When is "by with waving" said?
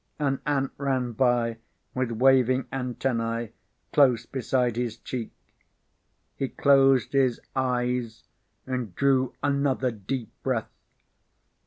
1.11-2.65